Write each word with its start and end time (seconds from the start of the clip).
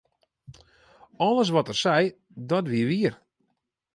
Alles 1.27 1.49
wat 1.49 1.67
er 1.67 1.73
sei, 1.75 2.15
dat 2.27 2.65
wie 2.67 2.85
wier. 2.85 3.13